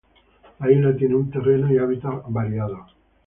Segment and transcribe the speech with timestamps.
[0.59, 2.91] La isla tiene un terreno y hábitats variados.